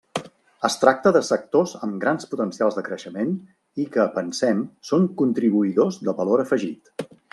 [0.67, 3.35] Es tracta de sectors amb grans potencials de creixement,
[3.83, 7.11] i que, pensem, són contribuïdors de valor afegit.